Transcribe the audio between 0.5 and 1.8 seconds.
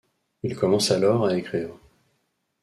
commence alors à écrire.